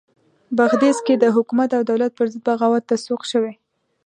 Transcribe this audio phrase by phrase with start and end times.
[0.57, 3.53] بغدیس کې د حکومت او دولت پرضد بغاوت ته سوق شوي.